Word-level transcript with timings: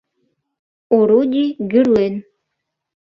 Орудий 0.97 1.51
гӱрлен. 1.71 2.15